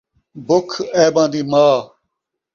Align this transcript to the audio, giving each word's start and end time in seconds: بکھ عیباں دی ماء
بکھ 0.47 0.75
عیباں 0.99 1.27
دی 1.33 1.41
ماء 1.51 1.77